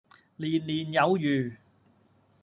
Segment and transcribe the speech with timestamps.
[0.37, 1.57] 年年有餘